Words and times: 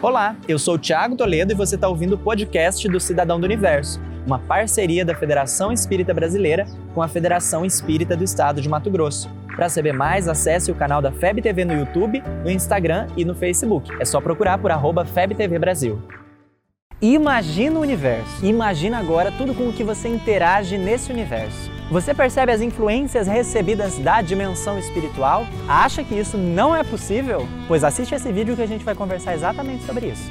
Olá, 0.00 0.36
eu 0.46 0.60
sou 0.60 0.74
o 0.76 0.78
Thiago 0.78 1.16
Toledo 1.16 1.52
e 1.52 1.56
você 1.56 1.74
está 1.74 1.88
ouvindo 1.88 2.12
o 2.12 2.18
podcast 2.18 2.88
do 2.88 3.00
Cidadão 3.00 3.40
do 3.40 3.44
Universo, 3.44 4.00
uma 4.24 4.38
parceria 4.38 5.04
da 5.04 5.12
Federação 5.12 5.72
Espírita 5.72 6.14
Brasileira 6.14 6.66
com 6.94 7.02
a 7.02 7.08
Federação 7.08 7.64
Espírita 7.64 8.16
do 8.16 8.22
Estado 8.22 8.60
de 8.60 8.68
Mato 8.68 8.92
Grosso. 8.92 9.28
Para 9.56 9.68
saber 9.68 9.92
mais, 9.92 10.28
acesse 10.28 10.70
o 10.70 10.74
canal 10.76 11.02
da 11.02 11.10
FEB 11.10 11.42
TV 11.42 11.64
no 11.64 11.72
YouTube, 11.72 12.22
no 12.44 12.50
Instagram 12.50 13.08
e 13.16 13.24
no 13.24 13.34
Facebook. 13.34 13.90
É 13.98 14.04
só 14.04 14.20
procurar 14.20 14.58
por 14.58 14.70
arroba 14.70 15.04
FebTV 15.04 15.58
Brasil. 15.58 16.00
Imagina 17.02 17.80
o 17.80 17.82
universo. 17.82 18.46
Imagina 18.46 18.98
agora 18.98 19.32
tudo 19.32 19.52
com 19.52 19.68
o 19.68 19.72
que 19.72 19.82
você 19.82 20.06
interage 20.06 20.78
nesse 20.78 21.10
universo. 21.10 21.77
Você 21.90 22.12
percebe 22.12 22.52
as 22.52 22.60
influências 22.60 23.26
recebidas 23.26 23.98
da 23.98 24.20
dimensão 24.20 24.78
espiritual? 24.78 25.46
Acha 25.66 26.04
que 26.04 26.14
isso 26.14 26.36
não 26.36 26.76
é 26.76 26.84
possível? 26.84 27.48
Pois 27.66 27.82
assiste 27.82 28.14
esse 28.14 28.30
vídeo 28.30 28.54
que 28.54 28.60
a 28.60 28.66
gente 28.66 28.84
vai 28.84 28.94
conversar 28.94 29.34
exatamente 29.34 29.84
sobre 29.84 30.08
isso. 30.08 30.30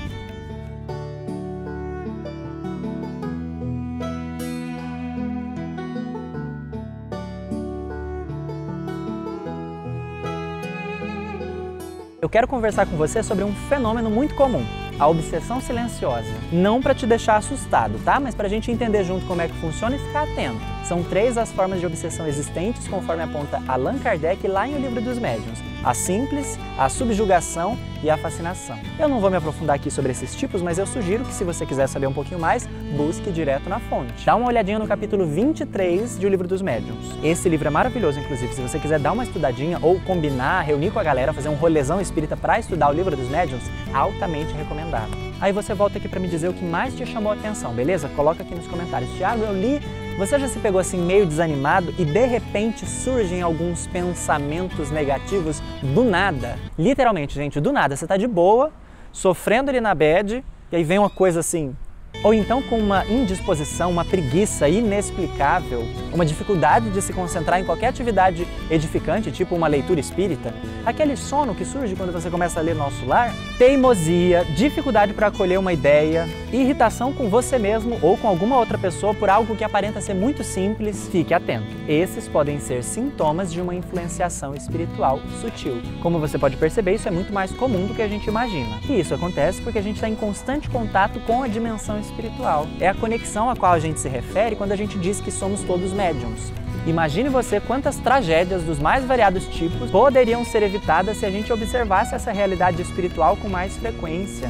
Eu 12.22 12.30
quero 12.30 12.48
conversar 12.48 12.86
com 12.86 12.96
você 12.98 13.24
sobre 13.24 13.44
um 13.44 13.54
fenômeno 13.68 14.12
muito 14.12 14.36
comum 14.36 14.64
a 15.00 15.08
obsessão 15.08 15.62
silenciosa. 15.62 16.34
Não 16.52 16.82
para 16.82 16.96
te 16.96 17.06
deixar 17.06 17.38
assustado, 17.38 18.00
tá? 18.04 18.20
Mas 18.20 18.36
para 18.36 18.48
a 18.48 18.50
gente 18.50 18.72
entender 18.72 19.04
junto 19.04 19.26
como 19.26 19.42
é 19.42 19.48
que 19.48 19.56
funciona 19.56 19.96
e 19.96 20.00
ficar 20.00 20.24
atento. 20.24 20.60
São 20.84 21.04
três 21.04 21.38
as 21.38 21.52
formas 21.52 21.80
de 21.80 21.86
obsessão 21.86 22.26
existentes, 22.26 22.88
conforme 22.88 23.24
aponta 23.24 23.62
Allan 23.68 24.00
Kardec 24.00 24.48
lá 24.48 24.68
em 24.68 24.76
O 24.76 24.80
Livro 24.80 25.02
dos 25.02 25.20
Médiuns: 25.20 25.60
a 25.88 25.94
simples, 25.94 26.60
a 26.78 26.90
subjugação 26.90 27.80
e 28.04 28.10
a 28.10 28.18
fascinação. 28.18 28.78
Eu 29.00 29.08
não 29.08 29.22
vou 29.22 29.30
me 29.30 29.38
aprofundar 29.38 29.78
aqui 29.78 29.90
sobre 29.90 30.12
esses 30.12 30.36
tipos, 30.36 30.62
mas 30.62 30.78
eu 30.78 30.86
sugiro 30.86 31.24
que, 31.24 31.34
se 31.34 31.46
você 31.46 31.66
quiser 31.66 31.88
saber 31.88 32.08
um 32.08 32.14
pouquinho 32.14 32.42
mais, 32.42 32.68
busque 32.98 33.32
direto 33.32 33.70
na 33.70 33.80
fonte. 33.80 34.26
Dá 34.26 34.36
uma 34.36 34.48
olhadinha 34.48 34.78
no 34.78 34.86
capítulo 34.86 35.26
23 35.26 36.20
de 36.20 36.26
O 36.26 36.30
Livro 36.30 36.46
dos 36.46 36.62
Médiuns. 36.62 37.16
Esse 37.24 37.48
livro 37.48 37.70
é 37.70 37.72
maravilhoso, 37.72 38.20
inclusive, 38.20 38.54
se 38.54 38.62
você 38.62 38.78
quiser 38.78 39.00
dar 39.00 39.14
uma 39.14 39.24
estudadinha 39.24 39.80
ou 39.82 39.98
combinar, 40.02 40.62
reunir 40.64 40.92
com 40.92 41.00
a 41.00 41.04
galera, 41.04 41.32
fazer 41.32 41.48
um 41.48 41.56
rolezão 41.56 42.02
espírita 42.02 42.36
para 42.36 42.60
estudar 42.60 42.90
o 42.90 42.94
Livro 42.94 43.16
dos 43.16 43.30
Médiuns, 43.30 43.64
altamente 43.94 44.52
recomendado. 44.56 45.12
Aí 45.40 45.54
você 45.54 45.74
volta 45.74 46.00
aqui 46.00 46.10
para 46.10 46.20
me 46.20 46.28
dizer 46.28 46.50
o 46.50 46.54
que 46.54 46.66
mais 46.66 46.94
te 46.98 47.06
chamou 47.06 47.32
a 47.32 47.36
atenção, 47.36 47.74
beleza? 47.74 48.10
Coloca 48.10 48.44
aqui 48.44 48.54
nos 48.54 48.68
comentários. 48.68 49.10
Tiago, 49.16 49.44
eu 49.44 49.54
li 49.54 49.80
você 50.18 50.40
já 50.40 50.48
se 50.48 50.58
pegou 50.58 50.82
assim 50.82 50.98
meio 50.98 51.28
desanimado 51.28 51.94
e 51.98 52.04
de 52.04 52.26
repente 52.26 52.88
surgem 52.88 53.44
alguns 53.44 53.86
pensamentos 53.86 54.90
negativos 54.90 55.62
do 55.84 56.04
nada? 56.04 56.58
Literalmente, 56.78 57.36
gente, 57.36 57.60
do 57.62 57.72
nada. 57.72 57.96
Você 57.96 58.06
está 58.06 58.18
de 58.18 58.26
boa, 58.26 58.72
sofrendo 59.12 59.70
ali 59.70 59.80
na 59.80 59.94
bed, 59.94 60.44
e 60.72 60.76
aí 60.76 60.84
vem 60.84 60.98
uma 60.98 61.10
coisa 61.10 61.42
assim, 61.42 61.76
ou 62.24 62.34
então 62.34 62.62
com 62.62 62.78
uma 62.78 63.06
indisposição, 63.06 63.92
uma 63.92 64.04
preguiça 64.04 64.68
inexplicável, 64.68 65.86
uma 66.14 66.26
dificuldade 66.26 66.90
de 66.90 67.02
se 67.02 67.14
concentrar 67.14 67.60
em 67.60 67.64
qualquer 67.64 67.88
atividade 67.88 68.48
edificante, 68.70 69.32
tipo 69.32 69.56
uma 69.56 69.68
leitura 69.68 70.00
espírita, 70.00 70.54
aquele 70.86 71.16
sono 71.16 71.54
que 71.54 71.66
surge 71.66 71.96
quando 71.96 72.12
você 72.12 72.30
começa 72.30 72.60
a 72.60 72.64
ler 72.64 72.76
Nosso 72.76 73.06
Lar, 73.06 73.34
teimosia, 73.58 74.46
dificuldade 74.56 75.14
para 75.14 75.28
acolher 75.28 75.60
uma 75.60 75.74
ideia, 75.74 76.28
irritação 76.52 77.14
com 77.14 77.30
você 77.30 77.58
mesmo 77.60 77.98
ou 78.02 78.18
com 78.18 78.28
alguma 78.28 78.58
outra 78.58 78.78
pessoa 78.78 79.14
por 79.14 79.30
algo 79.30 79.56
que 79.56 79.64
aparenta 79.64 80.02
ser 80.02 80.14
muito 80.14 80.44
simples, 80.44 81.08
fique 81.12 81.34
atento. 81.34 81.68
Esses 81.88 82.28
podem 82.28 82.60
ser 82.60 82.84
sintomas 82.84 83.52
de 83.52 83.62
uma 83.62 83.76
influenciação 83.76 84.56
espiritual 84.56 85.20
sutil. 85.42 85.82
Como 86.02 86.20
você 86.20 86.38
pode 86.38 86.58
perceber, 86.58 86.96
isso 86.96 87.08
é 87.08 87.12
muito 87.12 87.34
mais 87.34 87.52
comum 87.52 87.86
do 87.86 87.94
que 87.94 88.02
a 88.02 88.08
gente 88.08 88.28
imagina. 88.28 88.80
E 88.90 89.00
isso 89.00 89.14
acontece 89.14 89.62
porque 89.62 89.80
a 89.80 89.82
gente 89.82 89.96
está 89.96 90.10
em 90.10 90.16
constante 90.16 90.70
contato 90.70 91.20
com 91.22 91.44
a 91.44 91.48
dimensão 91.48 91.97
espiritual. 92.00 92.68
É 92.80 92.88
a 92.88 92.94
conexão 92.94 93.50
a 93.50 93.56
qual 93.56 93.74
a 93.74 93.80
gente 93.80 94.00
se 94.00 94.10
refere 94.10 94.56
quando 94.56 94.72
a 94.72 94.76
gente 94.76 94.98
diz 94.98 95.20
que 95.20 95.32
somos 95.32 95.64
todos 95.64 95.94
médiums. 95.94 96.52
Imagine 96.86 97.30
você 97.30 97.60
quantas 97.60 97.98
tragédias 97.98 98.64
dos 98.64 98.80
mais 98.80 99.04
variados 99.04 99.46
tipos 99.48 99.92
poderiam 99.92 100.46
ser 100.46 100.64
evitadas 100.64 101.18
se 101.18 101.26
a 101.26 101.30
gente 101.30 101.52
observasse 101.52 102.16
essa 102.16 102.32
realidade 102.32 102.82
espiritual 102.82 103.36
com 103.36 103.50
mais 103.50 103.76
frequência. 103.76 104.50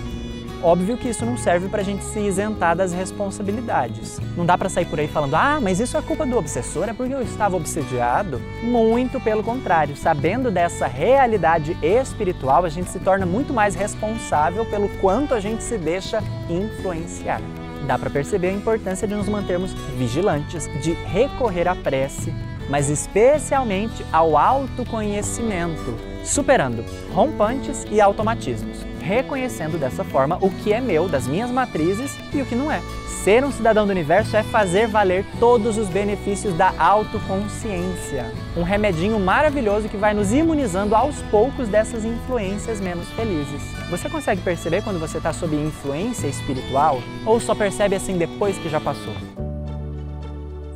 Óbvio 0.63 0.97
que 0.97 1.09
isso 1.09 1.23
não 1.23 1.37
serve 1.37 1.69
para 1.69 1.81
a 1.81 1.85
gente 1.85 2.03
se 2.03 2.19
isentar 2.19 2.75
das 2.75 2.91
responsabilidades. 2.91 4.19
Não 4.35 4.45
dá 4.45 4.57
para 4.57 4.69
sair 4.69 4.85
por 4.85 4.99
aí 4.99 5.07
falando, 5.07 5.35
ah, 5.35 5.59
mas 5.61 5.79
isso 5.79 5.95
é 5.95 6.01
culpa 6.01 6.25
do 6.25 6.35
obsessor, 6.35 6.89
é 6.89 6.93
porque 6.93 7.13
eu 7.13 7.21
estava 7.21 7.55
obsediado. 7.55 8.41
Muito 8.63 9.19
pelo 9.19 9.43
contrário, 9.43 9.95
sabendo 9.95 10.49
dessa 10.49 10.87
realidade 10.87 11.77
espiritual, 11.83 12.65
a 12.65 12.69
gente 12.69 12.89
se 12.89 12.99
torna 12.99 13.25
muito 13.25 13.53
mais 13.53 13.75
responsável 13.75 14.65
pelo 14.65 14.89
quanto 14.99 15.35
a 15.35 15.39
gente 15.39 15.61
se 15.61 15.77
deixa 15.77 16.23
influenciar. 16.49 17.39
Dá 17.85 17.97
para 17.97 18.09
perceber 18.09 18.49
a 18.49 18.53
importância 18.53 19.07
de 19.07 19.13
nos 19.13 19.29
mantermos 19.29 19.73
vigilantes, 19.95 20.67
de 20.81 20.93
recorrer 20.93 21.67
à 21.67 21.75
prece, 21.75 22.33
mas 22.67 22.89
especialmente 22.89 24.03
ao 24.11 24.35
autoconhecimento, 24.35 25.95
superando 26.23 26.83
rompantes 27.13 27.85
e 27.91 28.01
automatismos 28.01 28.87
reconhecendo 29.07 29.79
dessa 29.79 30.03
forma 30.03 30.37
o 30.41 30.51
que 30.51 30.73
é 30.73 30.81
meu, 30.81 31.07
das 31.07 31.25
minhas 31.25 31.49
matrizes 31.49 32.17
e 32.33 32.41
o 32.41 32.45
que 32.45 32.55
não 32.55 32.69
é. 32.69 32.81
Ser 33.23 33.43
um 33.43 33.51
cidadão 33.51 33.85
do 33.85 33.91
universo 33.91 34.35
é 34.35 34.43
fazer 34.43 34.87
valer 34.87 35.25
todos 35.39 35.77
os 35.77 35.87
benefícios 35.87 36.53
da 36.55 36.73
autoconsciência. 36.77 38.25
Um 38.55 38.63
remedinho 38.63 39.19
maravilhoso 39.19 39.87
que 39.87 39.97
vai 39.97 40.13
nos 40.13 40.33
imunizando 40.33 40.93
aos 40.93 41.21
poucos 41.23 41.69
dessas 41.69 42.03
influências 42.03 42.81
menos 42.81 43.07
felizes. 43.11 43.61
Você 43.89 44.09
consegue 44.09 44.41
perceber 44.41 44.83
quando 44.83 44.99
você 44.99 45.17
está 45.17 45.31
sob 45.31 45.55
influência 45.55 46.27
espiritual? 46.27 46.99
Ou 47.25 47.39
só 47.39 47.55
percebe 47.55 47.95
assim 47.95 48.17
depois 48.17 48.57
que 48.57 48.69
já 48.69 48.79
passou? 48.79 49.13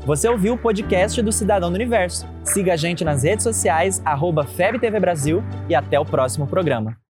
Você 0.06 0.28
ouviu 0.28 0.54
o 0.54 0.58
podcast 0.58 1.22
do 1.22 1.32
Cidadão 1.32 1.70
do 1.70 1.76
Universo. 1.76 2.28
Siga 2.44 2.74
a 2.74 2.78
gente 2.78 3.04
nas 3.04 3.24
redes 3.24 3.44
sociais, 3.44 4.02
arroba 4.04 4.46
FebTV 4.46 5.00
Brasil 5.00 5.44
e 5.70 5.76
até 5.76 6.00
o 6.00 6.06
próximo 6.06 6.48
programa. 6.48 6.98